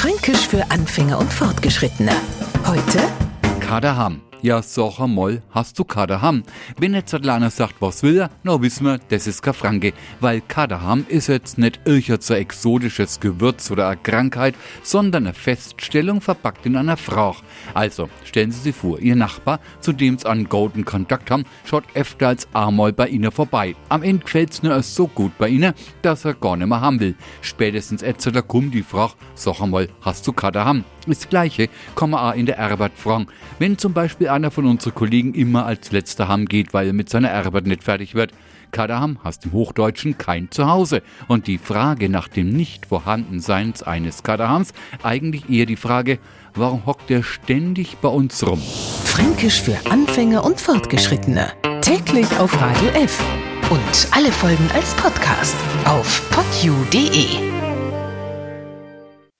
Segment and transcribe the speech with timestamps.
[0.00, 2.12] Fränkisch für Anfänger und Fortgeschrittene.
[2.64, 3.00] Heute
[3.60, 4.22] Kaderham.
[4.42, 6.44] Ja, sag einmal, hast du Kaderham?
[6.78, 9.92] Wenn jetzt einer sagt, was will er, na wissen wir, das ist kein Franke.
[10.18, 16.22] Weil Kaderham ist jetzt nicht irgendein so exotisches Gewürz oder eine Krankheit, sondern eine Feststellung
[16.22, 17.36] verpackt in einer Frage.
[17.74, 21.84] Also, stellen Sie sich vor, Ihr Nachbar, zu dem Sie einen guten Kontakt haben, schaut
[21.92, 23.76] öfter als einmal bei Ihnen vorbei.
[23.90, 27.14] Am Ende gefällt's nur so gut bei Ihnen, dass er gar nicht mehr haben will.
[27.42, 30.82] Spätestens jetzt kommt die Frage, sag einmal, hast du Kaderham?
[31.06, 31.68] Das Gleiche
[32.10, 33.26] man auch in der Arbeit fragen.
[33.58, 37.08] Wenn zum Beispiel einer von unseren Kollegen immer als letzter Ham geht, weil er mit
[37.08, 38.32] seiner Arbeit nicht fertig wird.
[38.72, 41.02] Kadaham heißt im Hochdeutschen kein Zuhause.
[41.28, 44.72] Und die Frage nach dem Nicht-Vorhandenseins eines Kadahams
[45.02, 46.18] eigentlich eher die Frage,
[46.54, 48.60] warum hockt er ständig bei uns rum?
[49.04, 51.52] Fränkisch für Anfänger und Fortgeschrittene.
[51.80, 53.22] Täglich auf Radio F.
[53.70, 57.69] Und alle Folgen als Podcast auf podu.de.